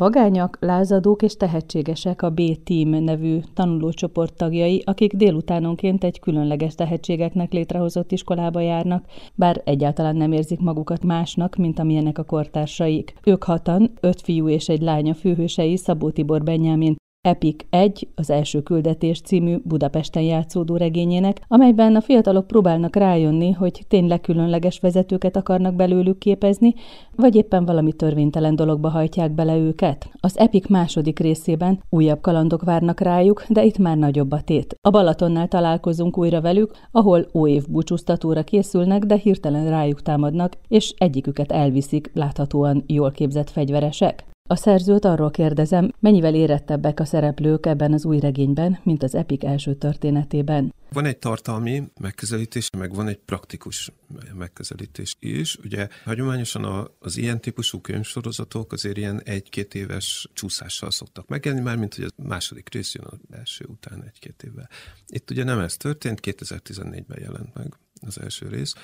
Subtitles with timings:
[0.00, 8.12] Vagányak, lázadók és tehetségesek a B-Team nevű tanulócsoport tagjai, akik délutánonként egy különleges tehetségeknek létrehozott
[8.12, 13.14] iskolába járnak, bár egyáltalán nem érzik magukat másnak, mint amilyenek a kortársaik.
[13.24, 18.62] Ők hatan, öt fiú és egy lánya főhősei Szabó Tibor Benyámin, Epic 1, az első
[18.62, 25.74] küldetés című Budapesten játszódó regényének, amelyben a fiatalok próbálnak rájönni, hogy tényleg különleges vezetőket akarnak
[25.74, 26.74] belőlük képezni,
[27.16, 30.10] vagy éppen valami törvénytelen dologba hajtják bele őket.
[30.20, 34.74] Az Epic második részében újabb kalandok várnak rájuk, de itt már nagyobb a tét.
[34.80, 41.52] A Balatonnál találkozunk újra velük, ahol óév búcsúztatóra készülnek, de hirtelen rájuk támadnak, és egyiküket
[41.52, 44.29] elviszik, láthatóan jól képzett fegyveresek.
[44.50, 49.44] A szerzőt arról kérdezem, mennyivel érettebbek a szereplők ebben az új regényben, mint az Epic
[49.44, 50.74] első történetében.
[50.92, 53.92] Van egy tartalmi megközelítés, meg van egy praktikus
[54.34, 55.56] megközelítés is.
[55.56, 61.94] Ugye hagyományosan az ilyen típusú könyvsorozatok azért ilyen egy-két éves csúszással szoktak megjelenni, már mint
[61.94, 64.68] hogy a második rész jön az első után egy-két évvel.
[65.06, 67.74] Itt ugye nem ez történt, 2014-ben jelent meg
[68.06, 68.74] az első rész,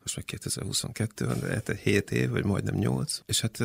[0.00, 3.58] most meg 2022 van, lehet 7 év, vagy majdnem 8, és hát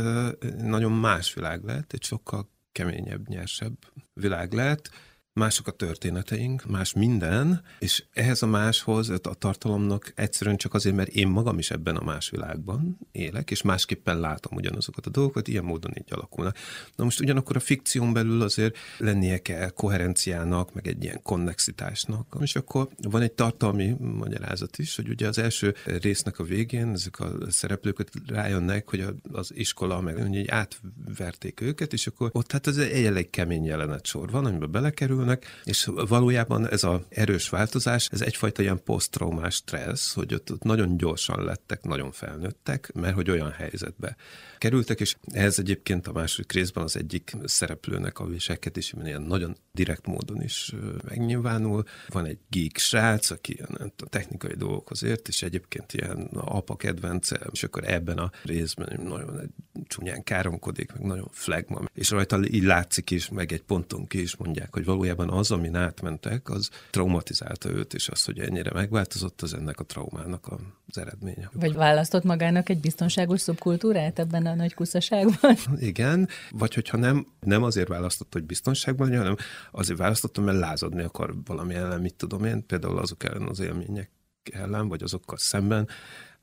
[0.58, 3.78] nagyon más világ lett, egy sokkal keményebb, nyersebb
[4.14, 4.90] világ lett,
[5.36, 11.10] mások a történeteink, más minden, és ehhez a máshoz, a tartalomnak egyszerűen csak azért, mert
[11.10, 15.64] én magam is ebben a más világban élek, és másképpen látom ugyanazokat a dolgokat, ilyen
[15.64, 16.58] módon így alakulnak.
[16.96, 22.56] Na most ugyanakkor a fikción belül azért lennie kell koherenciának, meg egy ilyen konnexitásnak, és
[22.56, 27.32] akkor van egy tartalmi magyarázat is, hogy ugye az első résznek a végén ezek a
[27.50, 33.06] szereplőket rájönnek, hogy az iskola meg hogy átverték őket, és akkor ott hát ez egy
[33.06, 38.22] elég kemény jelenet sor van, amiben belekerül, kerülnek, és valójában ez az erős változás, ez
[38.22, 43.52] egyfajta ilyen posztraumás stressz, hogy ott, ott nagyon gyorsan lettek, nagyon felnőttek, mert hogy olyan
[43.52, 44.16] helyzetbe
[44.58, 50.06] kerültek, és ehhez egyébként a második részben az egyik szereplőnek a viselkedésében ilyen nagyon direkt
[50.06, 51.84] módon is megnyilvánul.
[52.08, 53.62] Van egy geek srác, aki
[53.98, 59.40] a technikai dolgokhoz ért, és egyébként ilyen apa kedvence, és akkor ebben a részben nagyon
[59.40, 59.50] egy
[59.88, 64.36] csúnyán káromkodik, meg nagyon flagma, és rajta így látszik is, meg egy ponton ki is
[64.36, 69.54] mondják, hogy valójában az, amin átmentek, az traumatizálta őt, és az, hogy ennyire megváltozott, az
[69.54, 70.48] ennek a traumának
[70.88, 71.50] az eredménye.
[71.54, 75.56] Vagy választott magának egy biztonságos szubkultúrát ebben a nagy kuszaságban?
[75.78, 79.36] Igen, vagy hogyha nem, nem azért választott, hogy biztonságban hanem
[79.72, 84.10] azért választottam, mert lázadni akar valami ellen, mit tudom én, például azok ellen az élmények
[84.52, 85.88] ellen, vagy azokkal szemben,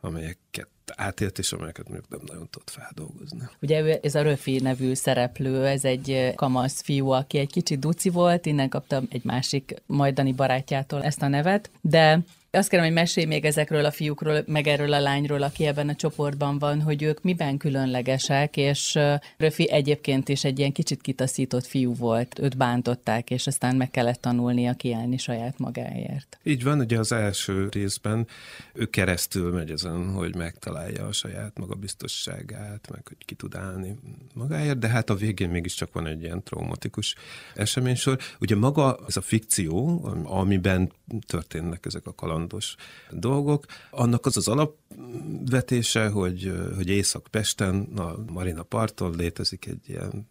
[0.01, 3.49] amelyeket átélt, és amelyeket még nem nagyon tudott feldolgozni.
[3.61, 8.47] Ugye ez a Röfi nevű szereplő, ez egy kamasz fiú, aki egy kicsit duci volt,
[8.47, 12.23] innen kaptam egy másik majdani barátjától ezt a nevet, de
[12.59, 15.95] azt kérem, hogy mesélj még ezekről a fiúkról, meg erről a lányról, aki ebben a
[15.95, 18.99] csoportban van, hogy ők miben különlegesek, és
[19.37, 24.21] Röfi egyébként is egy ilyen kicsit kitaszított fiú volt, őt bántották, és aztán meg kellett
[24.21, 26.39] tanulnia kiállni saját magáért.
[26.43, 28.27] Így van, ugye az első részben
[28.73, 33.99] ő keresztül megy ezen, hogy megtalálja a saját magabiztosságát, meg hogy ki tud állni
[34.35, 37.15] magáért, de hát a végén mégiscsak van egy ilyen traumatikus
[37.55, 38.19] eseménysor.
[38.41, 40.93] Ugye maga ez a fikció, amiben
[41.27, 42.75] történnek ezek a kalandok, kalandos
[43.11, 43.65] dolgok.
[43.91, 50.29] Annak az az alapvetése, hogy, hogy Észak-Pesten, a Marina parton létezik egy ilyen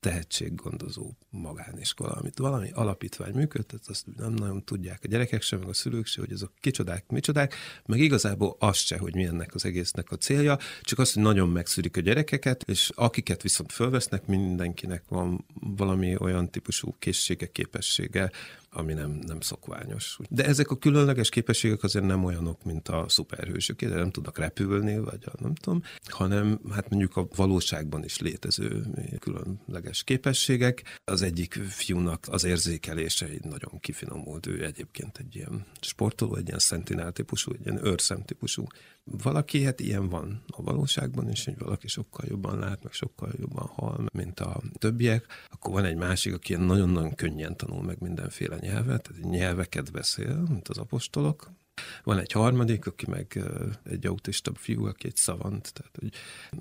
[0.00, 5.72] tehetséggondozó magániskola, amit valami alapítvány működtet, azt nem nagyon tudják a gyerekek sem, meg a
[5.72, 7.54] szülők sem, hogy azok kicsodák, micsodák,
[7.86, 11.48] meg igazából az se, hogy mi ennek az egésznek a célja, csak az, hogy nagyon
[11.48, 18.30] megszűrik a gyerekeket, és akiket viszont fölvesznek, mindenkinek van valami olyan típusú készsége, képessége,
[18.74, 20.18] ami nem, nem szokványos.
[20.30, 25.18] De ezek a különleges képességek azért nem olyanok, mint a szuperhősök, nem tudnak repülni, vagy
[25.40, 28.86] nem tudom, hanem hát mondjuk a valóságban is létező
[29.18, 31.00] különleges képességek.
[31.04, 36.58] Az egyik fiúnak az érzékelése egy nagyon kifinomult, ő egyébként egy ilyen sportoló, egy ilyen
[36.58, 38.66] szentinál típusú, egy ilyen őrszem típusú
[39.04, 43.66] valaki, hát ilyen van a valóságban is, hogy valaki sokkal jobban lát, meg sokkal jobban
[43.66, 49.02] hal, mint a többiek, akkor van egy másik, aki nagyon-nagyon könnyen tanul meg mindenféle nyelvet,
[49.02, 51.50] tehát nyelveket beszél, mint az apostolok,
[52.04, 53.40] van egy harmadik, aki meg
[53.84, 56.12] egy autista fiú, aki egy szavant, tehát hogy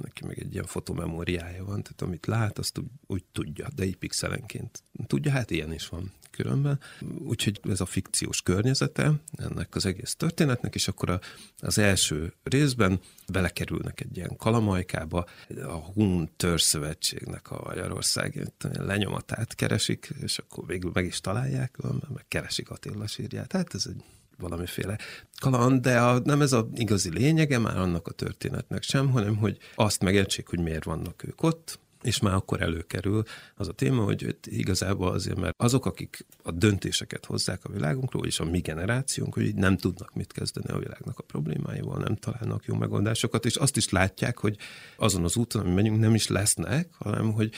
[0.02, 3.96] neki meg egy ilyen fotomemóriája van, tehát amit lát, azt úgy, úgy tudja, de egy
[3.96, 6.80] pixelenként tudja, hát ilyen is van különben.
[7.20, 11.20] Úgyhogy ez a fikciós környezete ennek az egész történetnek, és akkor a,
[11.60, 13.00] az első részben
[13.32, 15.26] belekerülnek egy ilyen kalamajkába,
[15.64, 21.78] a Hun Törzszövetségnek a Magyarország lenyomatát keresik, és akkor végül meg is találják,
[22.14, 23.48] meg keresik Attila sírját.
[23.48, 24.04] Tehát ez egy
[24.38, 24.98] valamiféle
[25.40, 29.58] kaland, de a, nem ez a igazi lényege már annak a történetnek sem, hanem hogy
[29.76, 33.24] azt megértsék, hogy miért vannak ők ott, és már akkor előkerül
[33.56, 38.40] az a téma, hogy igazából azért, mert azok, akik a döntéseket hozzák a világunkról, és
[38.40, 42.76] a mi generációnk, hogy nem tudnak mit kezdeni a világnak a problémáival, nem találnak jó
[42.76, 44.58] megoldásokat, és azt is látják, hogy
[44.98, 47.52] azon az úton, ami megyünk, nem is lesznek, hanem hogy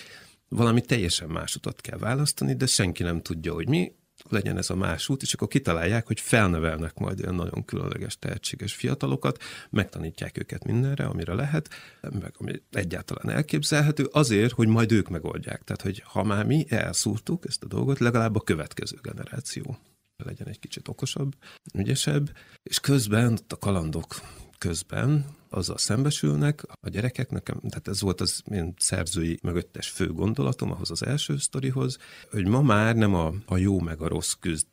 [0.49, 3.91] valami teljesen más utat kell választani, de senki nem tudja, hogy mi,
[4.29, 8.73] legyen ez a más út, és akkor kitalálják, hogy felnevelnek majd olyan nagyon különleges, tehetséges
[8.73, 11.69] fiatalokat, megtanítják őket mindenre, amire lehet,
[12.01, 15.63] meg ami egyáltalán elképzelhető, azért, hogy majd ők megoldják.
[15.63, 19.77] Tehát, hogy ha már mi elszúrtuk ezt a dolgot, legalább a következő generáció
[20.23, 21.35] legyen egy kicsit okosabb,
[21.73, 22.29] ügyesebb,
[22.63, 24.15] és közben ott a kalandok
[24.57, 30.71] közben azzal szembesülnek a gyerekek, nekem, tehát ez volt az én szerzői mögöttes fő gondolatom
[30.71, 31.97] ahhoz az első sztorihoz,
[32.31, 34.67] hogy ma már nem a, a jó meg a rossz küzd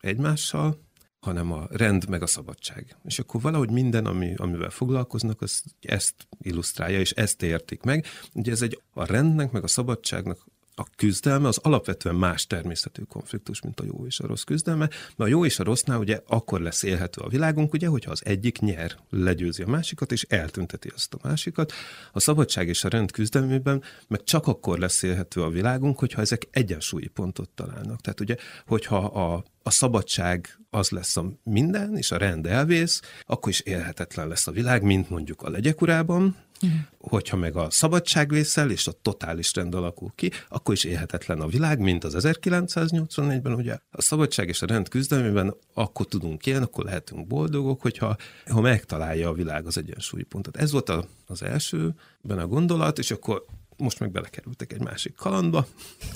[0.00, 0.78] egymással,
[1.20, 2.96] hanem a rend meg a szabadság.
[3.04, 8.06] És akkor valahogy minden, ami, amivel foglalkoznak, az ezt illusztrálja, és ezt értik meg.
[8.32, 13.60] Ugye ez egy a rendnek, meg a szabadságnak a küzdelme az alapvetően más természetű konfliktus,
[13.60, 16.60] mint a jó és a rossz küzdelme, mert a jó és a rossznál ugye akkor
[16.60, 21.14] lesz élhető a világunk, ugye, hogyha az egyik nyer, legyőzi a másikat, és eltünteti azt
[21.14, 21.72] a másikat.
[22.12, 26.48] A szabadság és a rend küzdelmében meg csak akkor lesz élhető a világunk, hogyha ezek
[26.50, 28.00] egyensúlyi pontot találnak.
[28.00, 28.36] Tehát ugye,
[28.66, 34.28] hogyha a, a szabadság az lesz a minden, és a rend elvész, akkor is élhetetlen
[34.28, 36.80] lesz a világ, mint mondjuk a legyek urában, Uh-huh.
[36.98, 41.46] Hogyha meg a szabadság vészel, és a totális rend alakul ki, akkor is élhetetlen a
[41.46, 46.84] világ, mint az 1984-ben, ugye a szabadság és a rend küzdelmében akkor tudunk élni, akkor
[46.84, 48.16] lehetünk boldogok, hogyha
[48.46, 50.56] ha megtalálja a világ az egyensúlypontot.
[50.56, 53.44] Ez volt a, az elsőben a gondolat, és akkor
[53.76, 55.66] most meg belekerültek egy másik kalandba,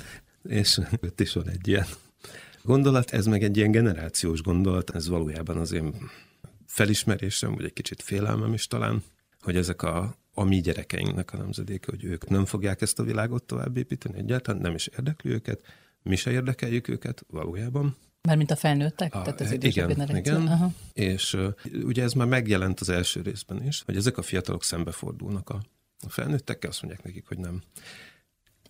[0.42, 1.86] és ott is van egy ilyen
[2.62, 5.94] gondolat, ez meg egy ilyen generációs gondolat, ez valójában az én
[6.66, 9.02] felismerésem, vagy egy kicsit félelmem is talán,
[9.40, 13.44] hogy ezek a, a mi gyerekeinknek a nemzedéke, hogy ők nem fogják ezt a világot
[13.44, 15.62] tovább építeni egyáltalán, nem is érdekli őket,
[16.02, 17.96] mi se érdekeljük őket valójában.
[18.22, 19.14] Mármint a felnőttek?
[19.14, 20.46] A, tehát az igen, igen.
[20.46, 20.72] Aha.
[20.92, 21.54] És uh,
[21.84, 25.60] ugye ez már megjelent az első részben is, hogy ezek a fiatalok szembefordulnak a,
[26.06, 27.62] a felnőttekkel, azt mondják nekik, hogy nem.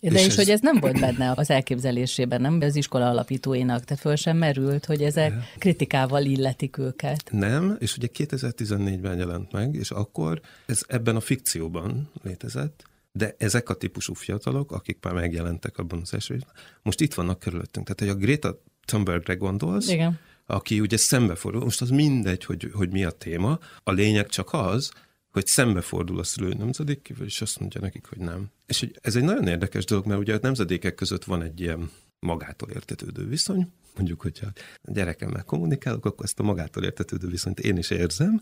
[0.01, 0.37] De és, és ez...
[0.37, 4.85] hogy ez nem volt benne az elképzelésében, nem az iskola alapítóinak, tehát föl sem merült,
[4.85, 5.49] hogy ezek de...
[5.59, 7.23] kritikával illetik őket.
[7.31, 13.69] Nem, és ugye 2014-ben jelent meg, és akkor ez ebben a fikcióban létezett, de ezek
[13.69, 16.39] a típusú fiatalok, akik már megjelentek abban az első
[16.83, 17.87] most itt vannak körülöttünk.
[17.87, 20.19] Tehát, hogy a Greta Thunbergre gondolsz, Igen.
[20.47, 24.91] aki ugye szembefordul, most az mindegy, hogy, hogy mi a téma, a lényeg csak az,
[25.39, 28.51] hogy szembefordul a szülő nemzedékével, és azt mondja nekik, hogy nem.
[28.67, 31.91] És hogy ez egy nagyon érdekes dolog, mert ugye a nemzedékek között van egy ilyen
[32.19, 34.47] magától értetődő viszony, mondjuk, hogyha
[34.83, 38.41] a gyerekemmel kommunikálok, akkor ezt a magától értetődő viszonyt én is érzem,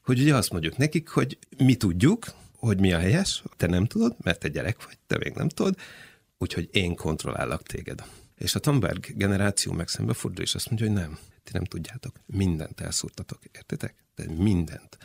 [0.00, 2.26] hogy ugye azt mondjuk nekik, hogy mi tudjuk,
[2.56, 5.76] hogy mi a helyes, te nem tudod, mert te gyerek vagy, te még nem tudod,
[6.38, 8.04] úgyhogy én kontrollálok téged.
[8.36, 12.80] És a Thunberg generáció meg szembefordul, és azt mondja, hogy nem, ti nem tudjátok, mindent
[12.80, 13.94] elszúrtatok, értitek?
[14.14, 14.98] De mindent.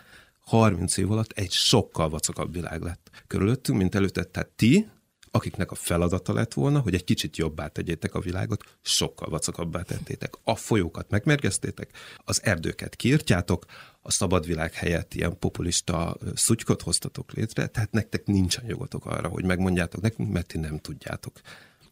[0.46, 4.24] 30 év alatt egy sokkal vacakabb világ lett körülöttünk, mint előtte.
[4.24, 4.88] Tehát ti,
[5.32, 10.34] akiknek a feladata lett volna, hogy egy kicsit jobbá tegyétek a világot, sokkal vacakabbá tettétek.
[10.44, 13.66] A folyókat megmergeztétek, az erdőket kiirtjátok,
[14.02, 19.46] a szabad világ helyett ilyen populista szutykot hoztatok létre, tehát nektek nincsen jogotok arra, hogy
[19.46, 21.40] megmondjátok nekünk, mert ti nem tudjátok.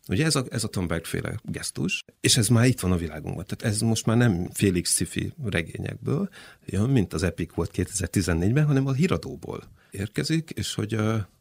[0.07, 3.45] Ugye ez a, ez a Thunberg féle gesztus, és ez már itt van a világunkban.
[3.45, 6.29] Tehát ez most már nem Félix sci regényekből
[6.65, 10.97] jön, mint az Epic volt 2014-ben, hanem a híradóból érkezik, és hogy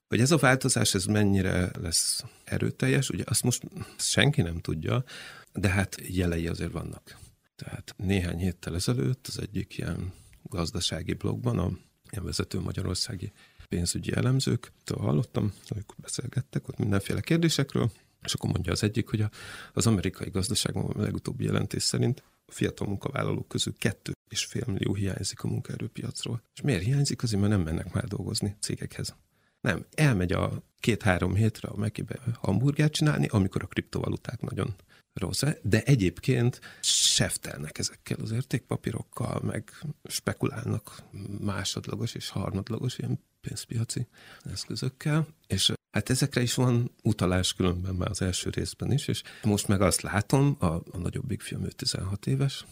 [0.09, 3.63] hogy ez a változás, ez mennyire lesz erőteljes, ugye azt most
[3.99, 5.05] senki nem tudja,
[5.53, 7.19] de hát jelei azért vannak.
[7.57, 11.71] Tehát néhány héttel ezelőtt az egyik ilyen gazdasági blogban a
[12.11, 13.33] ilyen vezető magyarországi
[13.69, 17.91] pénzügyi elemzők, hallottam, ők beszélgettek ott mindenféle kérdésekről,
[18.25, 19.31] és akkor mondja az egyik, hogy a,
[19.73, 24.95] az amerikai gazdaságban a legutóbbi jelentés szerint a fiatal munkavállalók közül kettő és fél millió
[24.95, 26.43] hiányzik a munkaerőpiacról.
[26.55, 27.23] És miért hiányzik?
[27.23, 29.17] Azért, mert nem mennek már dolgozni cégekhez.
[29.61, 34.75] Nem, elmegy a két-három hétre a Mekibe hamburgert csinálni, amikor a kriptovaluták nagyon
[35.13, 39.71] rossz, de egyébként seftelnek ezekkel az értékpapírokkal, meg
[40.05, 41.03] spekulálnak
[41.41, 44.07] másodlagos és harmadlagos ilyen pénzpiaci
[44.45, 49.69] eszközökkel, és hát ezekre is van utalás különben már az első részben is, és most
[49.69, 52.65] meg azt látom, a, a nagyobbik fiam ő 16 éves,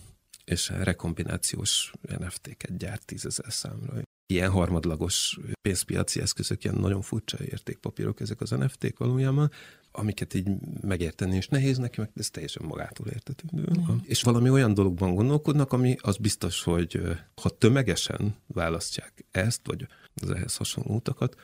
[0.45, 4.03] és rekombinációs NFT-ket gyárt tízezer számra.
[4.27, 9.50] Ilyen harmadlagos pénzpiaci eszközök, ilyen nagyon furcsa értékpapírok ezek az NFT-k valójában,
[9.93, 10.49] amiket így
[10.81, 13.67] megérteni is nehéz neki, meg ez teljesen magától értetődő.
[13.79, 13.97] Mm.
[14.03, 17.00] És valami olyan dologban gondolkodnak, ami az biztos, hogy
[17.43, 21.37] ha tömegesen választják ezt, vagy az ehhez hasonló utakat,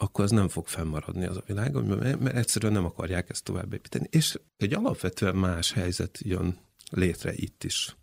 [0.00, 1.72] akkor az nem fog fennmaradni az a világ,
[2.18, 4.06] mert egyszerűen nem akarják ezt tovább építeni.
[4.10, 6.58] És egy alapvetően más helyzet jön
[6.90, 7.96] létre itt is.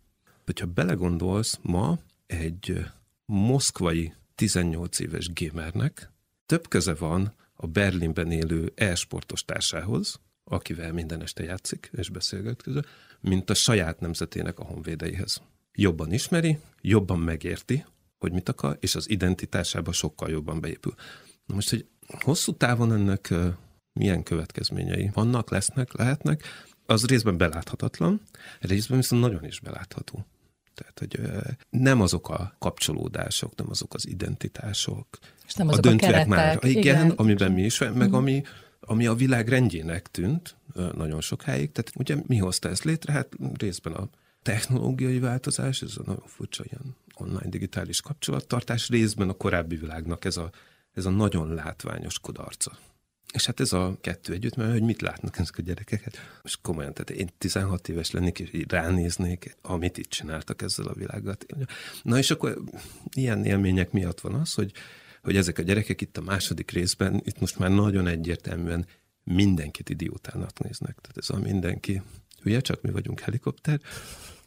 [0.46, 2.86] Hogyha belegondolsz, ma egy
[3.25, 6.14] moszkvai 18 éves gamernek
[6.46, 12.82] több köze van a Berlinben élő e-sportos társához, akivel minden este játszik és beszélget közül,
[13.20, 15.42] mint a saját nemzetének a honvédeihez.
[15.74, 17.86] Jobban ismeri, jobban megérti,
[18.18, 20.94] hogy mit akar, és az identitásába sokkal jobban beépül.
[21.46, 23.34] Na most, hogy hosszú távon ennek
[23.94, 26.44] milyen következményei vannak, lesznek, lehetnek,
[26.86, 28.22] az részben beláthatatlan,
[28.60, 30.25] részben viszont nagyon is belátható.
[30.74, 31.20] Tehát, hogy
[31.70, 35.08] nem azok a kapcsolódások, nem azok az identitások,
[35.48, 36.60] és nem azok a döntőek már.
[36.64, 38.44] Igen, igen, amiben mi is, meg uh ami,
[38.80, 40.56] ami a világ rendjének tűnt
[40.96, 41.72] nagyon sokáig.
[41.72, 43.14] Tehát ugye mi hozta ezt létre?
[43.14, 44.10] Hát részben a
[44.42, 50.38] technológiai változás, ez a nagyon furcsa ilyen online digitális kapcsolattartás, részben a korábbi világnak ez
[50.38, 50.50] a,
[50.96, 52.78] ez a nagyon látványos kudarca.
[53.34, 56.18] És hát ez a kettő együtt, mert hogy mit látnak ezek a gyerekeket.
[56.42, 60.94] Most komolyan, tehát én 16 éves lennék, és így ránéznék, amit itt csináltak ezzel a
[60.94, 61.38] világgal.
[62.04, 62.62] Na és akkor
[63.14, 64.72] ilyen élmények miatt van az, hogy,
[65.24, 68.86] hogy ezek a gyerekek itt a második részben, itt most már nagyon egyértelműen
[69.24, 70.98] mindenkit idiótának néznek.
[71.02, 72.02] Tehát ez a mindenki,
[72.46, 73.80] ugye csak mi vagyunk helikopter,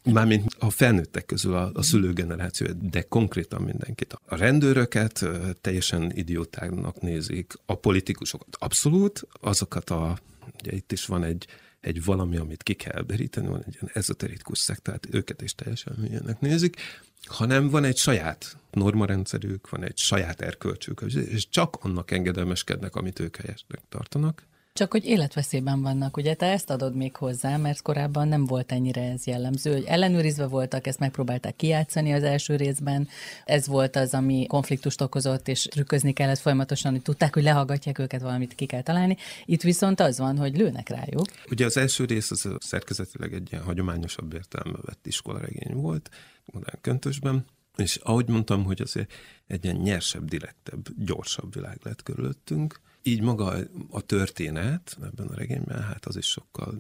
[0.03, 4.17] Mármint a felnőttek közül a, a szülőgeneráció, de konkrétan mindenkit.
[4.27, 5.25] A rendőröket
[5.61, 10.19] teljesen idiótának nézik, a politikusokat abszolút, azokat a,
[10.61, 11.47] ugye itt is van egy,
[11.81, 16.07] egy valami, amit ki kell beríteni, van egy ilyen ezoterikus szekt, tehát őket is teljesen
[16.09, 16.77] ilyenek nézik,
[17.25, 23.37] hanem van egy saját normarendszerük, van egy saját erkölcsük, és csak annak engedelmeskednek, amit ők
[23.37, 24.47] helyesnek tartanak.
[24.79, 29.11] Csak hogy életveszélyben vannak, ugye te ezt adod még hozzá, mert korábban nem volt ennyire
[29.11, 33.09] ez jellemző, hogy ellenőrizve voltak, ezt megpróbálták kijátszani az első részben,
[33.45, 38.21] ez volt az, ami konfliktust okozott, és trükközni kellett folyamatosan, hogy tudták, hogy lehallgatják őket,
[38.21, 39.17] valamit ki kell találni.
[39.45, 41.27] Itt viszont az van, hogy lőnek rájuk.
[41.51, 46.11] Ugye az első rész az szerkezetileg egy ilyen hagyományosabb értelme vett iskolaregény volt,
[46.45, 47.45] modern köntösben,
[47.77, 49.13] és ahogy mondtam, hogy azért
[49.47, 53.57] egy ilyen nyersebb, direktebb, gyorsabb világ lett körülöttünk, így maga
[53.91, 56.79] a történet ebben a regényben, hát az is sokkal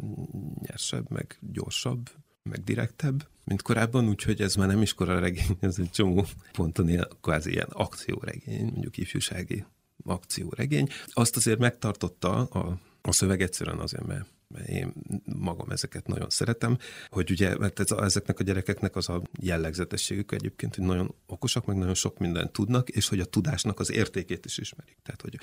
[0.61, 2.11] nyersebb, meg gyorsabb,
[2.43, 7.09] meg direktebb, mint korábban, úgyhogy ez már nem iskola regény, ez egy csomó ponton ilyen,
[7.21, 9.65] kvázi ilyen akcióregény, mondjuk ifjúsági
[10.05, 10.89] akcióregény.
[11.07, 14.27] Azt azért megtartotta a, a szöveg egyszerűen azért, mert
[14.67, 14.93] én
[15.25, 16.79] magam ezeket nagyon szeretem,
[17.11, 21.77] hogy ugye, mert ez, ezeknek a gyerekeknek az a jellegzetességük egyébként, hogy nagyon okosak, meg
[21.77, 24.99] nagyon sok mindent tudnak, és hogy a tudásnak az értékét is ismerik.
[25.03, 25.39] Tehát, hogy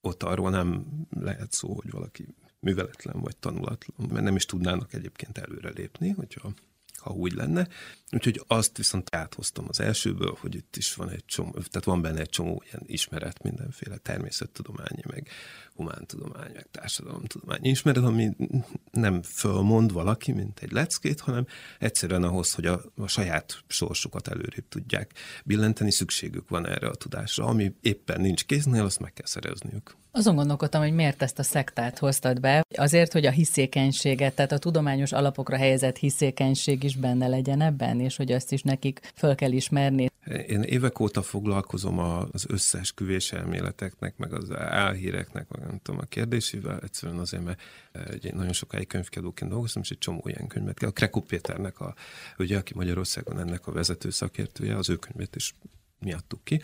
[0.00, 5.38] ott arról nem lehet szó, hogy valaki műveletlen vagy tanulatlan, mert nem is tudnának egyébként
[5.38, 6.52] előrelépni, hogyha
[6.98, 7.68] ha úgy lenne.
[8.10, 12.20] Úgyhogy azt viszont áthoztam az elsőből, hogy itt is van egy csomó, tehát van benne
[12.20, 15.28] egy csomó ilyen ismeret, mindenféle természettudományi, meg
[15.74, 18.36] humántudomány, meg társadalomtudomány ismeret, ami
[18.90, 21.46] nem fölmond valaki, mint egy leckét, hanem
[21.78, 25.12] egyszerűen ahhoz, hogy a, a saját sorsukat előrébb tudják
[25.44, 27.44] billenteni, szükségük van erre a tudásra.
[27.44, 29.96] Ami éppen nincs kéznél, azt meg kell szerezniük.
[30.10, 32.64] Azon gondolkodtam, hogy miért ezt a szektát hoztad be.
[32.76, 38.16] Azért, hogy a hiszékenységet, tehát a tudományos alapokra helyezett hiszékenység is benne legyen ebben, és
[38.16, 40.10] hogy azt is nekik föl kell ismerni.
[40.46, 46.80] Én évek óta foglalkozom az összeesküvés elméleteknek, meg az álhíreknek, meg nem tudom, a kérdésével,
[46.82, 47.60] egyszerűen azért, mert
[48.22, 50.82] egy nagyon sokáig könyvkiadóként dolgoztam, és egy csomó ilyen könyvet.
[50.82, 51.94] A Krekó Péternek, a,
[52.38, 55.54] ugye, aki Magyarországon ennek a vezető szakértője, az ő könyvét is
[55.98, 56.60] mi adtuk ki,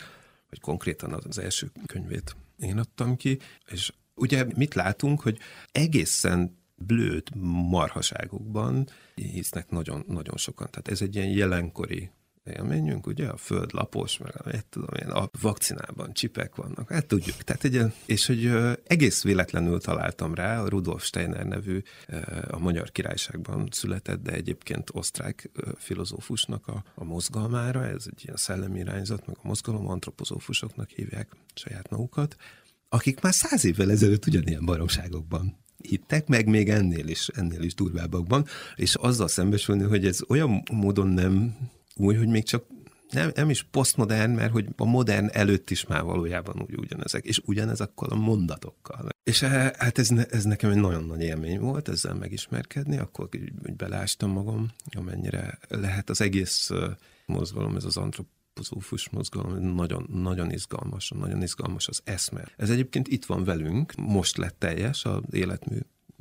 [0.49, 3.39] vagy konkrétan az első könyvét én adtam ki,
[3.71, 5.39] és ugye mit látunk, hogy
[5.71, 7.35] egészen blőd
[7.69, 10.67] marhaságokban hisznek nagyon, nagyon sokan.
[10.69, 12.09] Tehát ez egy ilyen jelenkori
[12.45, 17.35] élményünk, ugye, a föld lapos, meg a, tudom én, a vakcinában csipek vannak, hát tudjuk.
[17.35, 18.51] Tehát egy, és hogy
[18.83, 21.81] egész véletlenül találtam rá, a Rudolf Steiner nevű
[22.47, 28.79] a Magyar Királyságban született, de egyébként osztrák filozófusnak a, a mozgalmára, ez egy ilyen szellemi
[28.79, 32.35] irányzat, meg a mozgalom antropozófusoknak hívják saját magukat,
[32.89, 38.45] akik már száz évvel ezelőtt ugyanilyen baromságokban hittek, meg még ennél is, ennél is durvábbakban,
[38.75, 41.55] és azzal szembesülni, hogy ez olyan módon nem
[41.95, 42.65] új, hogy még csak
[43.09, 47.41] nem, nem is posztmodern, mert hogy a modern előtt is már valójában úgy ugyanezek, és
[47.45, 49.09] ugyanezakkal a mondatokkal.
[49.23, 53.51] És eh, hát ez, ez nekem egy nagyon nagy élmény volt ezzel megismerkedni, akkor úgy,
[53.65, 56.91] úgy belástam magam, amennyire lehet az egész eh,
[57.25, 62.43] mozgalom, ez az antropozófus mozgalom, nagyon, nagyon izgalmas, nagyon izgalmas az eszme.
[62.57, 65.77] Ez egyébként itt van velünk, most lett teljes az életmű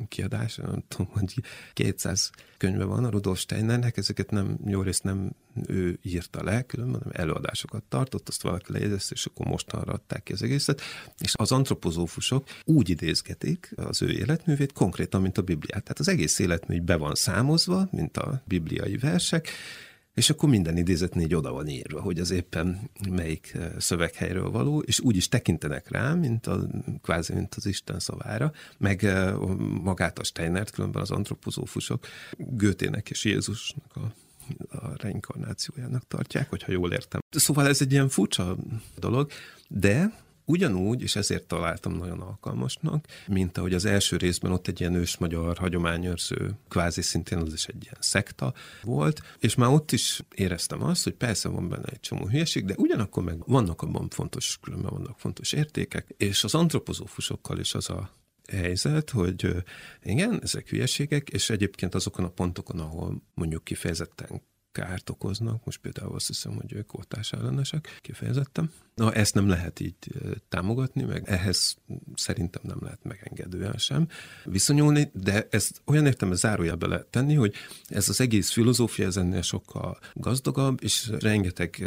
[0.08, 5.30] kiadás, nem tudom, hogy 200 könyve van a Rudolf Steinernek, ezeket nem, jó részt nem
[5.66, 10.32] ő írta le, különben hanem előadásokat tartott, azt valaki lejegyezte, és akkor mostanra adták ki
[10.32, 10.80] az egészet,
[11.18, 15.82] és az antropozófusok úgy idézgetik az ő életművét konkrétan, mint a Bibliát.
[15.82, 19.48] Tehát az egész életmű be van számozva, mint a bibliai versek,
[20.14, 25.00] és akkor minden idézet négy oda van írva, hogy az éppen melyik szöveghelyről való, és
[25.00, 26.61] úgy is tekintenek rá, mint a,
[27.02, 29.02] kvázi, mint az Isten szavára, meg
[29.83, 32.06] magát a Steinert, különben az antropozófusok
[32.37, 34.12] Götének és Jézusnak a
[34.68, 37.21] a reinkarnációjának tartják, hogyha jól értem.
[37.30, 38.56] Szóval ez egy ilyen furcsa
[38.99, 39.30] dolog,
[39.68, 44.94] de Ugyanúgy, és ezért találtam nagyon alkalmasnak, mint ahogy az első részben ott egy ilyen
[44.94, 50.82] ős-magyar hagyományőrző, kvázi szintén az is egy ilyen szekta volt, és már ott is éreztem
[50.82, 54.90] azt, hogy persze van benne egy csomó hülyeség, de ugyanakkor meg vannak abban fontos, különben
[54.90, 58.10] vannak fontos értékek, és az antropozófusokkal is az a
[58.52, 59.64] helyzet, hogy
[60.02, 64.42] igen, ezek hülyeségek, és egyébként azokon a pontokon, ahol mondjuk kifejezetten
[64.75, 68.71] kárt okoznak, most például azt hiszem, hogy ők oltás ellenesek, kifejezettem.
[68.95, 69.97] Na, ezt nem lehet így
[70.49, 71.76] támogatni, meg ehhez
[72.14, 74.09] szerintem nem lehet megengedően sem
[74.45, 77.54] viszonyulni, de ezt olyan értelme zárójelbe lehet tenni, hogy
[77.88, 81.85] ez az egész filozófia ez ennél sokkal gazdagabb, és rengeteg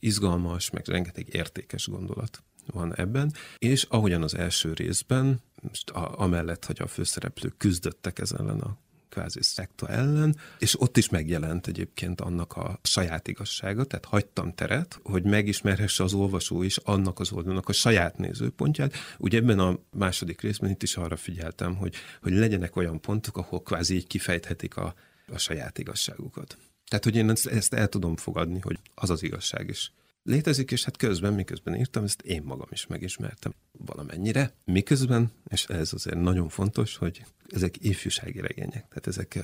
[0.00, 6.64] izgalmas, meg rengeteg értékes gondolat van ebben, és ahogyan az első részben, most a, amellett,
[6.64, 8.78] hogy a főszereplők küzdöttek ezen ellen a
[9.18, 15.00] kvázi szekta ellen, és ott is megjelent egyébként annak a saját igazsága, tehát hagytam teret,
[15.02, 18.94] hogy megismerhesse az olvasó is annak az oldalnak a saját nézőpontját.
[19.18, 23.62] Ugye ebben a második részben itt is arra figyeltem, hogy, hogy legyenek olyan pontok, ahol
[23.62, 24.94] kvázi így kifejthetik a,
[25.32, 26.56] a saját igazságukat.
[26.88, 30.96] Tehát, hogy én ezt el tudom fogadni, hogy az az igazság is létezik, és hát
[30.96, 34.52] közben, miközben írtam, ezt én magam is megismertem valamennyire.
[34.64, 38.88] Miközben, és ez azért nagyon fontos, hogy ezek ifjúsági regények.
[38.88, 39.38] Tehát ezek,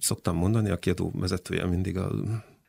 [0.00, 2.12] szoktam mondani, a kiadó vezetője mindig a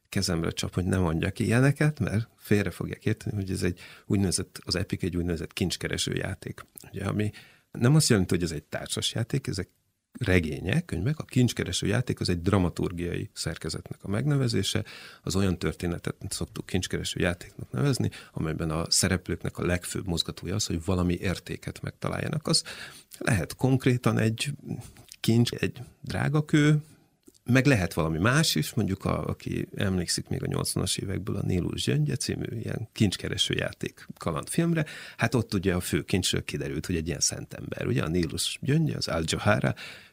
[0.10, 4.76] kezemre csap, hogy nem mondjak ilyeneket, mert félre fogják érteni, hogy ez egy úgynevezett, az
[4.76, 6.66] Epic egy úgynevezett kincskereső játék.
[6.92, 7.32] Ugye, ami
[7.72, 9.70] nem azt jelenti, hogy ez egy társas játék, ezek
[10.20, 14.84] regények, könyvek, a kincskereső játék az egy dramaturgiai szerkezetnek a megnevezése,
[15.24, 20.86] az olyan történetet szoktuk kincskereső játéknak nevezni, amelyben a szereplőknek a legfőbb mozgatója az, hogy
[20.86, 22.48] valami értéket megtaláljanak.
[22.48, 22.64] Az
[23.18, 24.54] lehet konkrétan egy
[25.20, 26.82] kincs, egy drágakő,
[27.52, 31.84] meg lehet valami más is, mondjuk a, aki emlékszik még a 80-as évekből a Nélus
[31.84, 34.86] Zsöngye című ilyen kincskereső játék kalandfilmre,
[35.18, 38.04] hát ott ugye a fő kincsről kiderült, hogy egy ilyen szentember, ugye?
[38.04, 39.24] A Nélus Gyöngye, az Al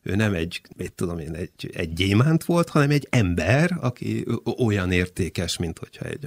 [0.02, 4.24] ő nem egy, mit tudom én, egy, egy gyémánt volt, hanem egy ember, aki
[4.58, 6.26] olyan értékes, mint hogyha egy...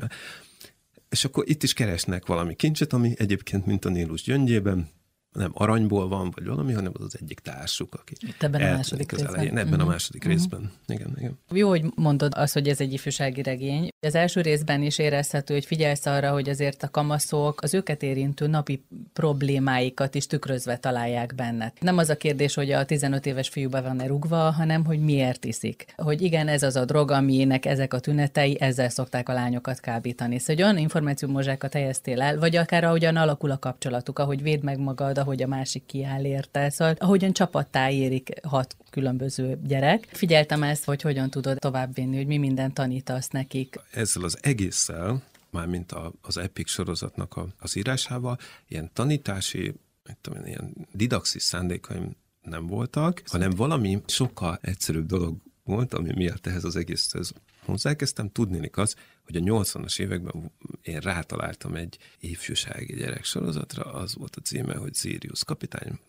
[1.10, 4.90] És akkor itt is keresnek valami kincset, ami egyébként, mint a Nélus Gyöngyében,
[5.38, 9.12] nem aranyból van, vagy valami, hanem az az egyik társuk, aki Itt ebben a második
[9.12, 9.34] részben.
[9.34, 9.80] Elején, ebben uh-huh.
[9.80, 9.92] a mhm.
[9.92, 10.38] második uh-huh.
[10.38, 10.72] részben.
[10.88, 11.38] Igen, igen.
[11.52, 13.90] Jó, hogy mondod azt, hogy ez egy ifjúsági regény.
[14.08, 18.48] Az első részben is érezhető, hogy figyelsz arra, hogy azért a kamaszok az őket érintő
[18.48, 21.74] napi problémáikat is tükrözve találják benne.
[21.80, 25.86] Nem az a kérdés, hogy a 15 éves fiúba van-e rugva, hanem hogy miért iszik.
[25.96, 30.40] Hogy igen, ez az a drog, aminek ezek a tünetei, ezzel szokták a lányokat kábítani.
[30.40, 35.18] Szóval olyan információmozsákat helyeztél el, vagy akár ahogyan alakul a kapcsolatuk, ahogy véd meg magad,
[35.28, 36.70] ahogy a másik kiáll érte.
[36.70, 40.08] Szóval ahogyan csapattá érik hat különböző gyerek.
[40.12, 43.76] Figyeltem ezt, hogy hogyan tudod továbbvinni, hogy mi minden tanítasz nekik.
[43.92, 48.38] Ezzel az egésszel, mármint a, az Epic sorozatnak a, az írásával,
[48.68, 49.74] ilyen tanítási,
[50.22, 56.64] tudom, ilyen didaxis szándékaim nem voltak, hanem valami sokkal egyszerűbb dolog volt, ami miatt ehhez
[56.64, 57.34] az egészhez
[57.66, 58.30] hozzákezdtem.
[58.30, 58.96] Tudni az,
[59.28, 65.44] hogy a 80-as években én rátaláltam egy ifjúsági gyereksorozatra, az volt a címe, hogy Sirius
[65.44, 66.00] kapitány,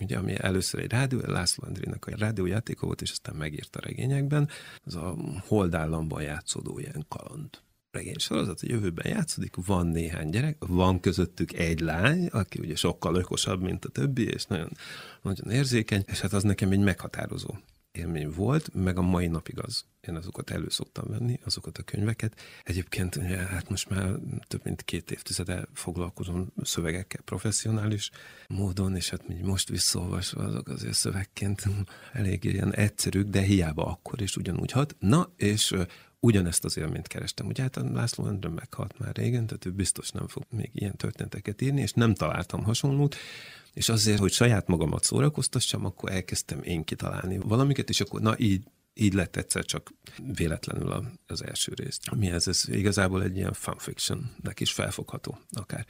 [0.00, 4.48] ugye, ami először egy rádió, László Andrének a rádiójátéka volt, és aztán megírta regényekben,
[4.84, 7.50] az a holdállamban játszódó ilyen kaland
[7.90, 13.14] regény sorozat, a jövőben játszódik, van néhány gyerek, van közöttük egy lány, aki ugye sokkal
[13.14, 14.70] okosabb, mint a többi, és nagyon,
[15.22, 17.54] nagyon érzékeny, és hát az nekem egy meghatározó
[17.96, 19.84] élmény volt, meg a mai napig az.
[20.00, 22.40] Én azokat elő szoktam venni, azokat a könyveket.
[22.62, 23.14] Egyébként
[23.48, 24.14] hát most már
[24.48, 28.10] több mint két évtizede foglalkozom szövegekkel professzionális
[28.48, 31.64] módon, és hát most visszaolvasva azok azért szövegként
[32.12, 34.96] elég ilyen egyszerűk, de hiába akkor is ugyanúgy hat.
[34.98, 35.74] Na, és
[36.20, 37.46] ugyanezt az élményt kerestem.
[37.46, 41.62] Ugye hát László Endre meghalt már régen, tehát ő biztos nem fog még ilyen történeteket
[41.62, 43.16] írni, és nem találtam hasonlót,
[43.72, 48.62] és azért, hogy saját magamat szórakoztassam, akkor elkezdtem én kitalálni valamiket, és akkor na így
[48.98, 49.92] így lett egyszer csak
[50.34, 52.14] véletlenül az első részt.
[52.14, 52.48] Mi ez?
[52.48, 55.86] Ez igazából egy ilyen fanfiction-nek is felfogható akár.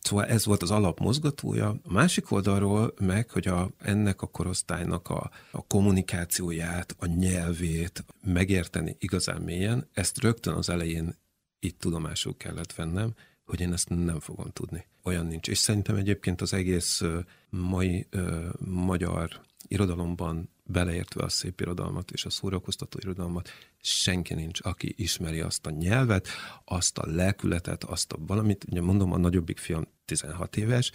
[0.00, 1.68] Szóval ez volt az alapmozgatója.
[1.68, 8.96] A másik oldalról meg, hogy a, ennek a korosztálynak a, a kommunikációját, a nyelvét megérteni
[8.98, 11.16] igazán mélyen, ezt rögtön az elején
[11.58, 14.86] itt tudomásul kellett vennem, hogy én ezt nem fogom tudni.
[15.02, 15.48] Olyan nincs.
[15.48, 17.02] És szerintem egyébként az egész
[17.50, 23.48] mai ö, magyar irodalomban beleértve a szép irodalmat és a szórakoztató irodalmat,
[23.80, 26.28] senki nincs, aki ismeri azt a nyelvet,
[26.64, 28.64] azt a lelkületet, azt a valamit.
[28.70, 30.92] Ugye mondom, a nagyobbik fiam 16 éves,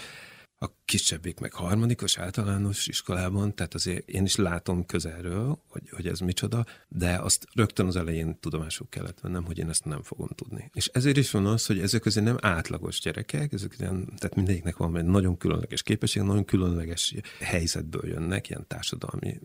[0.63, 6.19] a kisebbik meg harmadikos általános iskolában, tehát azért én is látom közelről, hogy, hogy ez
[6.19, 10.69] micsoda, de azt rögtön az elején tudomásul kellett vennem, hogy én ezt nem fogom tudni.
[10.73, 14.77] És ezért is van az, hogy ezek azért nem átlagos gyerekek, ezek ilyen, tehát mindegyiknek
[14.77, 19.39] van egy nagyon különleges képesség, nagyon különleges helyzetből jönnek, ilyen társadalmi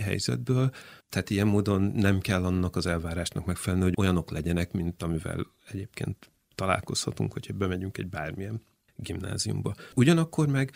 [0.00, 0.70] helyzetből,
[1.08, 6.30] tehát ilyen módon nem kell annak az elvárásnak megfelelni, hogy olyanok legyenek, mint amivel egyébként
[6.54, 8.62] találkozhatunk, hogyha bemegyünk egy bármilyen
[8.96, 9.74] gimnáziumba.
[9.94, 10.72] Ugyanakkor meg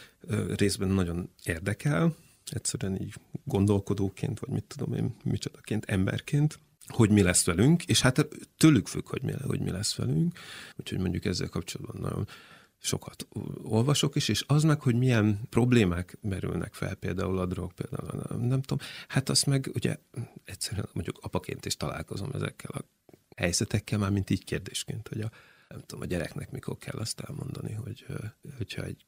[0.56, 2.16] részben nagyon érdekel,
[2.50, 8.28] egyszerűen így gondolkodóként, vagy mit tudom én, micsodaként, emberként, hogy mi lesz velünk, és hát
[8.56, 10.38] tőlük függ, hogy mi, hogy mi lesz velünk,
[10.76, 12.28] úgyhogy mondjuk ezzel kapcsolatban nagyon
[12.78, 13.26] sokat
[13.62, 18.40] olvasok is, és az meg, hogy milyen problémák merülnek fel, például a drog, például nem,
[18.40, 19.96] nem tudom, hát azt meg ugye
[20.44, 22.84] egyszerűen mondjuk apaként is találkozom ezekkel a
[23.36, 25.30] helyzetekkel, már mint így kérdésként, hogy a,
[25.68, 28.06] nem tudom, a gyereknek mikor kell azt elmondani, hogy
[28.56, 29.06] hogyha egy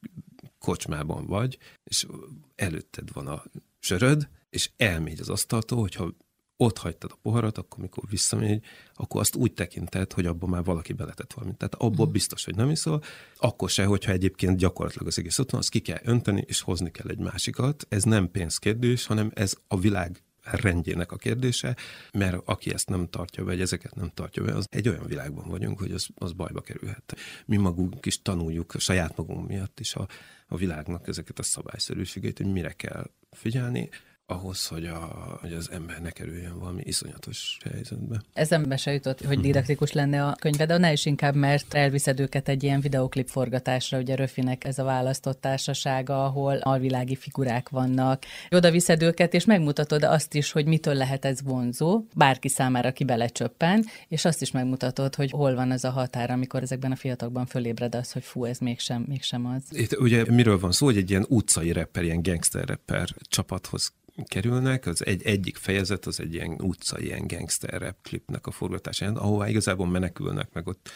[0.59, 2.07] kocsmában vagy, és
[2.55, 3.43] előtted van a
[3.79, 6.15] söröd, és elmegy az asztaltól, hogyha
[6.57, 10.93] ott hagytad a poharat, akkor mikor visszamegy, akkor azt úgy tekinted, hogy abban már valaki
[10.93, 11.57] beletett valamit.
[11.57, 12.13] Tehát abból mm.
[12.13, 13.03] biztos, hogy nem iszol.
[13.37, 16.91] Akkor se, hogyha egyébként gyakorlatilag az egész ott van, azt ki kell önteni, és hozni
[16.91, 17.87] kell egy másikat.
[17.89, 21.77] Ez nem pénzkérdés, hanem ez a világ rendjének a kérdése,
[22.13, 25.49] mert aki ezt nem tartja be, vagy ezeket nem tartja be, az egy olyan világban
[25.49, 27.17] vagyunk, hogy az, az bajba kerülhet.
[27.47, 30.09] Mi magunk is tanuljuk saját magunk miatt is a,
[30.49, 33.89] a világnak ezeket a szabályszerűségét, hogy mire kell figyelni,
[34.31, 34.99] ahhoz, hogy, a,
[35.41, 38.21] hogy az ember ne kerüljön valami iszonyatos helyzetbe.
[38.33, 42.49] Ezen se jutott, hogy didaktikus lenne a könyve, de ne is inkább, mert elviszed őket
[42.49, 48.23] egy ilyen videoklip forgatásra, ugye Röfinek ez a választott társasága, ahol alvilági figurák vannak.
[48.51, 53.05] Oda viszed őket, és megmutatod azt is, hogy mitől lehet ez vonzó, bárki számára, aki
[53.05, 57.47] belecsöppen, és azt is megmutatod, hogy hol van ez a határ, amikor ezekben a fiatalokban
[57.47, 59.63] fölébred az, hogy fú, ez mégsem, mégsem az.
[59.71, 63.93] Itt ugye miről van szó, hogy egy ilyen utcai rapper, ilyen gangster rapper csapathoz
[64.25, 69.17] kerülnek, az egy, egyik fejezet az egy ilyen utcai, ilyen gangster rap klipnek a forgatásán,
[69.17, 70.91] ahová igazából menekülnek, meg ott,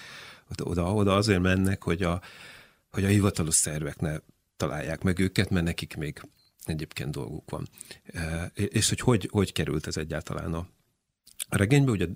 [0.50, 2.20] ott oda, oda azért mennek, hogy a,
[2.90, 4.16] hogy a hivatalos szervek ne
[4.56, 6.20] találják meg őket, mert nekik még
[6.64, 7.68] egyébként dolguk van.
[8.04, 10.68] E, és hogy, hogy hogy került ez egyáltalán a
[11.48, 12.06] regénybe, ugye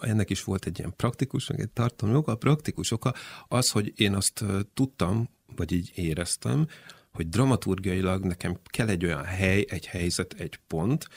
[0.00, 2.32] ennek is volt egy ilyen praktikus, meg egy tartalmi oka.
[2.32, 3.14] A praktikus oka
[3.48, 4.44] az, hogy én azt
[4.74, 6.66] tudtam, vagy így éreztem,
[7.12, 11.08] hogy dramaturgiailag nekem kell egy olyan hely, egy helyzet, egy pont,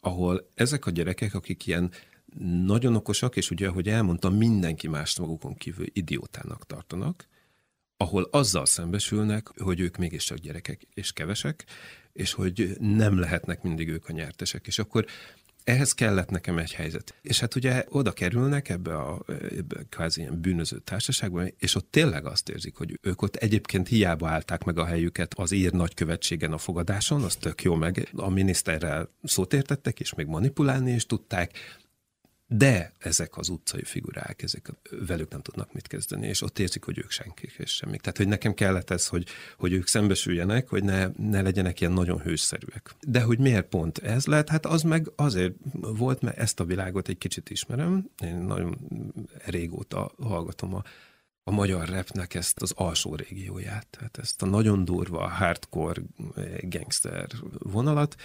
[0.00, 1.90] ahol ezek a gyerekek, akik ilyen
[2.64, 7.28] nagyon okosak, és ugye, ahogy elmondtam, mindenki mást magukon kívül idiótának tartanak,
[7.96, 11.64] ahol azzal szembesülnek, hogy ők mégiscsak gyerekek és kevesek,
[12.12, 14.66] és hogy nem lehetnek mindig ők a nyertesek.
[14.66, 15.06] És akkor
[15.64, 17.14] ehhez kellett nekem egy helyzet.
[17.22, 22.26] És hát ugye oda kerülnek ebbe a ebbe kvázi ilyen bűnöző társaságba, és ott tényleg
[22.26, 26.58] azt érzik, hogy ők ott egyébként hiába állták meg a helyüket az ír nagykövetségen a
[26.58, 31.78] fogadáson, az tök jó meg a miniszterrel szót értettek, és még manipulálni is tudták,
[32.52, 36.98] de ezek az utcai figurák, ezek velük nem tudnak mit kezdeni, és ott érzik, hogy
[36.98, 38.00] ők senkik és semmik.
[38.00, 39.26] Tehát, hogy nekem kellett ez, hogy,
[39.58, 42.94] hogy ők szembesüljenek, hogy ne, ne legyenek ilyen nagyon hőszerűek.
[43.06, 44.48] De hogy miért pont ez lett?
[44.48, 48.10] Hát az meg azért volt, mert ezt a világot egy kicsit ismerem.
[48.22, 48.78] Én nagyon
[49.44, 50.82] régóta hallgatom a,
[51.44, 56.02] a magyar repnek ezt az alsó régióját, tehát ezt a nagyon durva hardcore
[56.60, 57.26] gangster
[57.58, 58.16] vonalat,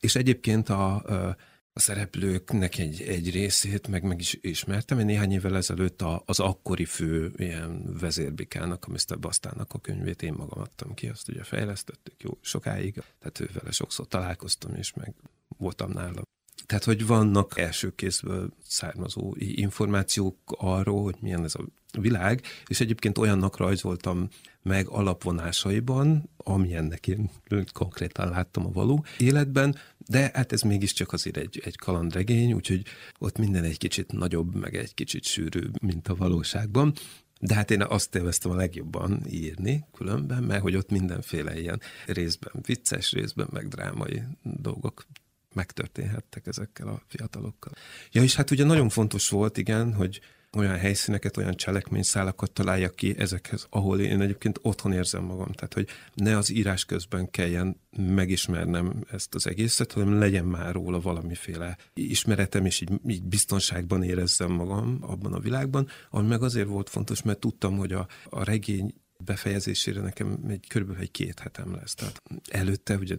[0.00, 1.36] és egyébként a, a
[1.72, 4.98] a szereplőknek egy, egy részét meg meg is ismertem.
[4.98, 9.18] Én néhány évvel ezelőtt a, az akkori fő ilyen vezérbikának, a Mr.
[9.18, 13.70] Bastának a könyvét én magam adtam ki, azt ugye fejlesztettük jó sokáig, tehát ő vele
[13.70, 15.14] sokszor találkoztam, és meg
[15.58, 16.22] voltam nála.
[16.66, 21.64] Tehát, hogy vannak első kézből származó információk arról, hogy milyen ez a
[22.00, 24.28] világ, és egyébként olyannak rajzoltam
[24.62, 27.30] meg alapvonásaiban, amilyennek én
[27.72, 29.76] konkrétan láttam a való életben,
[30.10, 32.82] de hát ez mégiscsak azért egy, egy kalandregény, úgyhogy
[33.18, 36.92] ott minden egy kicsit nagyobb, meg egy kicsit sűrűbb, mint a valóságban.
[37.40, 42.52] De hát én azt élveztem a legjobban írni különben, mert hogy ott mindenféle ilyen részben
[42.66, 45.06] vicces, részben meg drámai dolgok
[45.54, 47.72] megtörténhettek ezekkel a fiatalokkal.
[48.12, 50.20] Ja, és hát ugye nagyon fontos volt, igen, hogy
[50.56, 55.52] olyan helyszíneket, olyan cselekményszálakat találjak ki ezekhez, ahol én egyébként otthon érzem magam.
[55.52, 61.00] Tehát, hogy ne az írás közben kelljen megismernem ezt az egészet, hanem legyen már róla
[61.00, 66.88] valamiféle ismeretem, és így, így biztonságban érezzem magam abban a világban, ami meg azért volt
[66.88, 71.94] fontos, mert tudtam, hogy a, a regény befejezésére nekem egy körülbelül egy két hetem lesz.
[71.94, 73.16] Tehát előtte, ugye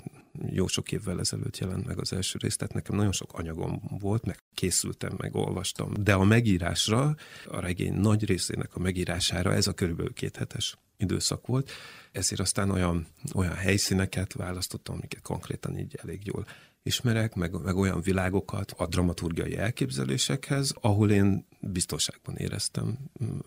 [0.50, 4.26] jó sok évvel ezelőtt jelent meg az első rész, tehát nekem nagyon sok anyagom volt,
[4.26, 5.94] meg készültem, meg olvastam.
[6.00, 11.48] De a megírásra, a regény nagy részének a megírására ez a körülbelül két hetes időszak
[11.48, 11.72] volt,
[12.12, 16.46] ezért aztán olyan, olyan helyszíneket választottam, amiket konkrétan így elég jól
[16.84, 22.98] ismerek, meg, meg olyan világokat a dramaturgiai elképzelésekhez, ahol én biztonságban éreztem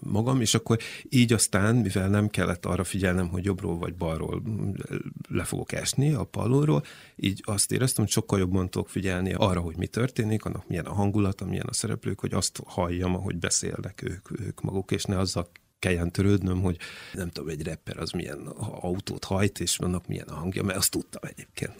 [0.00, 4.42] magam, és akkor így aztán, mivel nem kellett arra figyelnem, hogy jobbról vagy balról
[5.28, 6.82] le fogok esni a pallóról,
[7.16, 10.94] így azt éreztem, hogy sokkal jobban tudok figyelni arra, hogy mi történik, annak milyen a
[10.94, 15.50] hangulata, milyen a szereplők, hogy azt halljam, ahogy beszélnek ők, ők maguk, és ne azzal
[15.84, 16.76] kelljen törődnöm, hogy
[17.12, 18.38] nem tudom, egy rapper az milyen
[18.80, 21.74] autót hajt, és vannak milyen a hangja, mert azt tudtam egyébként.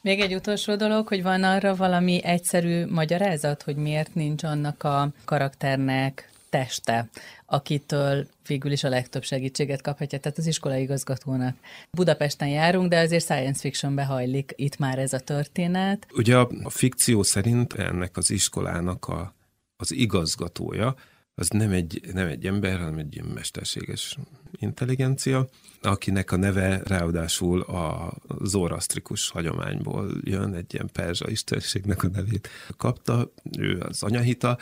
[0.00, 5.12] Még egy utolsó dolog, hogy van arra valami egyszerű magyarázat, hogy miért nincs annak a
[5.24, 7.08] karakternek teste,
[7.46, 11.56] akitől végül is a legtöbb segítséget kaphatja, tehát az iskolai igazgatónak.
[11.90, 16.06] Budapesten járunk, de azért science fictionbe hajlik itt már ez a történet.
[16.12, 19.34] Ugye a, a fikció szerint ennek az iskolának a,
[19.76, 20.94] az igazgatója,
[21.38, 24.18] az nem egy, nem egy ember, hanem egy ilyen mesterséges
[24.52, 25.48] intelligencia,
[25.82, 33.32] akinek a neve ráadásul a zoroasztrikus hagyományból jön, egy ilyen perzsa istenségnek a nevét kapta,
[33.58, 34.58] ő az anyahita,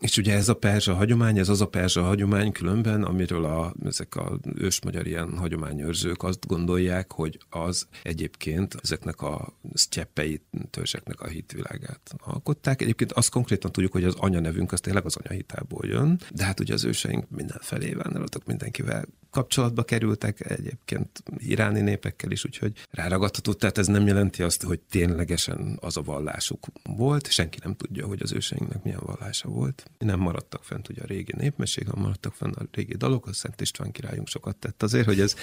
[0.00, 4.16] és ugye ez a perzsa hagyomány, ez az a perzsa hagyomány különben, amiről a, ezek
[4.16, 12.14] a ősmagyar ilyen hagyományőrzők azt gondolják, hogy az egyébként ezeknek a sztyeppei törzseknek a hitvilágát
[12.18, 12.82] alkották.
[12.82, 16.74] Egyébként azt konkrétan tudjuk, hogy az anyanevünk az tényleg az anyahitából jön, de hát ugye
[16.74, 23.86] az őseink mindenfelé vándoroltak, mindenkivel kapcsolatba kerültek, egyébként iráni népekkel is, úgyhogy ráragadható, tehát ez
[23.86, 28.82] nem jelenti azt, hogy ténylegesen az a vallásuk volt, senki nem tudja, hogy az őseinknek
[28.82, 32.96] milyen vallása volt nem maradtak fent ugye a régi népmeség, hanem maradtak fent a régi
[32.96, 35.34] dalok, a Szent István királyunk sokat tett azért, hogy ez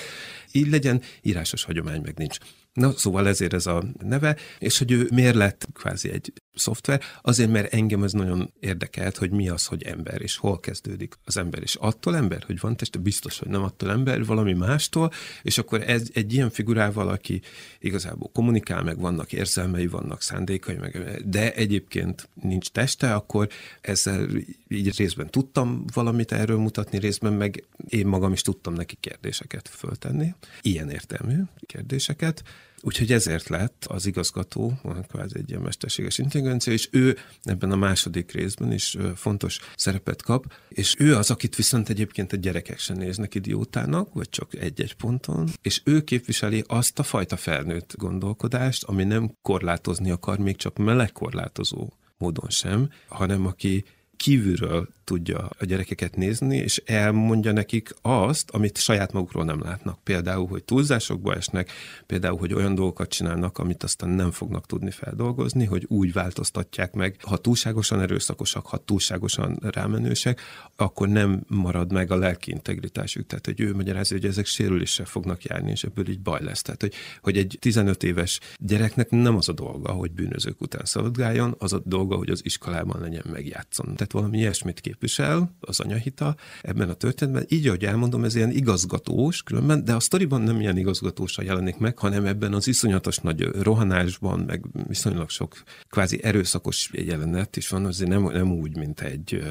[0.51, 2.37] így legyen, írásos hagyomány meg nincs.
[2.73, 7.51] Na, szóval ezért ez a neve, és hogy ő miért lett kvázi egy szoftver, azért,
[7.51, 11.61] mert engem ez nagyon érdekelt, hogy mi az, hogy ember, és hol kezdődik az ember,
[11.61, 15.11] és attól ember, hogy van teste, biztos, hogy nem attól ember, valami mástól,
[15.43, 17.41] és akkor ez egy ilyen figurával, aki
[17.79, 23.49] igazából kommunikál, meg vannak érzelmei, vannak szándékai, meg, de egyébként nincs teste, akkor
[23.81, 24.27] ezzel
[24.75, 30.33] így részben tudtam valamit erről mutatni, részben meg én magam is tudtam neki kérdéseket föltenni,
[30.61, 32.43] ilyen értelmű kérdéseket,
[32.85, 34.73] Úgyhogy ezért lett az igazgató,
[35.07, 40.53] kvázi egy ilyen mesterséges intelligencia, és ő ebben a második részben is fontos szerepet kap,
[40.69, 45.49] és ő az, akit viszont egyébként a gyerekek sem néznek idiótának, vagy csak egy-egy ponton,
[45.61, 51.93] és ő képviseli azt a fajta felnőtt gondolkodást, ami nem korlátozni akar, még csak melegkorlátozó
[52.17, 53.83] módon sem, hanem aki
[54.17, 59.99] Kivra tudja a gyerekeket nézni, és elmondja nekik azt, amit saját magukról nem látnak.
[60.03, 61.71] Például, hogy túlzásokba esnek,
[62.05, 67.15] például, hogy olyan dolgokat csinálnak, amit aztán nem fognak tudni feldolgozni, hogy úgy változtatják meg,
[67.21, 70.41] ha túlságosan erőszakosak, ha túlságosan rámenősek,
[70.75, 73.27] akkor nem marad meg a lelki integritásuk.
[73.27, 76.61] Tehát, hogy ő magyarázza, hogy ezek sérüléssel fognak járni, és ebből így baj lesz.
[76.61, 81.55] Tehát, hogy, hogy egy 15 éves gyereknek nem az a dolga, hogy bűnözők után szaladgáljon,
[81.57, 83.85] az a dolga, hogy az iskolában legyen megjátszon.
[83.85, 87.45] Tehát valami ilyesmit képvisel az anyahita ebben a történetben.
[87.49, 91.97] Így, ahogy elmondom, ez ilyen igazgatós különben, de a sztoriban nem ilyen igazgatósan jelenik meg,
[91.97, 98.09] hanem ebben az iszonyatos nagy rohanásban, meg viszonylag sok kvázi erőszakos jelenet is van, azért
[98.09, 99.43] nem, nem úgy, mint egy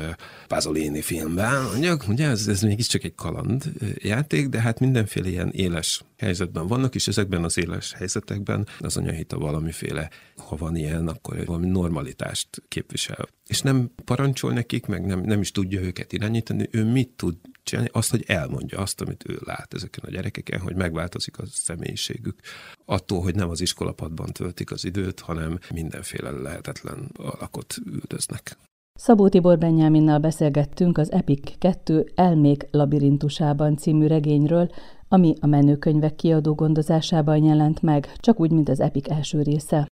[0.48, 6.02] Pázolini filmben, mondjuk, ugye ez, ez mégiscsak egy kaland játék, de hát mindenféle ilyen éles
[6.16, 11.66] helyzetben vannak, és ezekben az éles helyzetekben az anyahita valamiféle, ha van ilyen, akkor valami
[11.66, 13.28] normalitást képvisel.
[13.46, 17.90] És nem parancsol nekik, meg nem, nem is tudja őket irányítani, ő mit tud csinálni?
[17.92, 22.40] Azt, hogy elmondja azt, amit ő lát ezeken a gyerekeken, hogy megváltozik a személyiségük.
[22.84, 28.56] Attól, hogy nem az iskolapadban töltik az időt, hanem mindenféle lehetetlen alakot üldöznek.
[28.98, 34.70] Szabó Tibor Benyáminnal beszélgettünk az Epic 2 Elmék labirintusában című regényről,
[35.08, 39.86] ami a menőkönyvek kiadó gondozásában jelent meg, csak úgy, mint az Epic első része.